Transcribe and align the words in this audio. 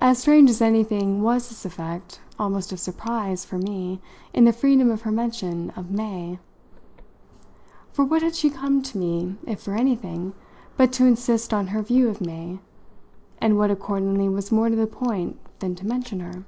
As 0.00 0.18
strange 0.18 0.50
as 0.50 0.60
anything 0.60 1.22
was 1.22 1.48
this 1.50 1.64
effect 1.64 2.18
almost 2.36 2.72
of 2.72 2.80
surprise 2.80 3.44
for 3.44 3.58
me 3.58 4.00
in 4.34 4.44
the 4.44 4.52
freedom 4.52 4.90
of 4.90 5.02
her 5.02 5.12
mention 5.12 5.70
of 5.76 5.88
"May." 5.88 6.40
For 7.92 8.04
what 8.04 8.22
had 8.22 8.34
she 8.34 8.50
come 8.50 8.82
to 8.82 8.98
me, 8.98 9.36
if 9.46 9.60
for 9.62 9.76
anything, 9.76 10.32
but 10.76 10.90
to 10.94 11.06
insist 11.06 11.54
on 11.54 11.68
her 11.68 11.80
view 11.80 12.08
of 12.08 12.20
May, 12.20 12.58
and 13.40 13.56
what 13.56 13.70
accordingly 13.70 14.28
was 14.28 14.50
more 14.50 14.68
to 14.68 14.74
the 14.74 14.88
point 14.88 15.38
than 15.60 15.76
to 15.76 15.86
mention 15.86 16.18
her? 16.18 16.42